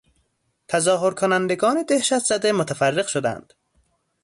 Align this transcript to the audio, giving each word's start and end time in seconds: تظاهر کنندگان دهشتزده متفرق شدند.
تظاهر 0.67 1.13
کنندگان 1.13 1.83
دهشتزده 1.83 2.51
متفرق 2.51 3.07
شدند. 3.07 3.53